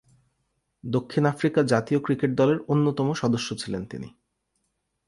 দক্ষিণ 0.83 1.23
আফ্রিকা 1.25 1.63
জাতীয় 1.63 1.99
ক্রিকেট 1.99 2.31
দলের 2.35 2.59
অন্যতম 2.67 3.07
সদস্য 3.13 3.49
ছিলেন 3.57 3.83
তিনি। 3.85 4.09